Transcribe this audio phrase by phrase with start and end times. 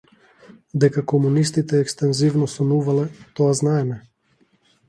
[0.83, 4.01] Дека комунистите екстензивно сонувале- тоа знаеме.